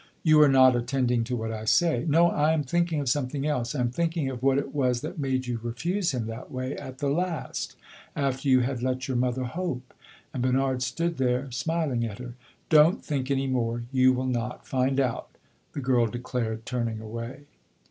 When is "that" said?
5.01-5.19, 6.25-6.51